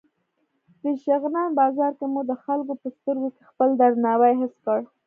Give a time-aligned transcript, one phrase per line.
[0.83, 4.79] د شغنان بازار کې مو د خلکو په سترګو کې خپل درناوی حس کړ.